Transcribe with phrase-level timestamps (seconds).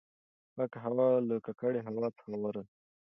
[0.55, 2.71] پاکه هوا له ککړې هوا څخه غوره ده.